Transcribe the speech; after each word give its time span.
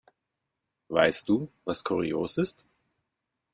Weißt 0.87 1.29
du, 1.29 1.51
was 1.63 1.83
kurios 1.83 2.37
ist? 2.39 2.65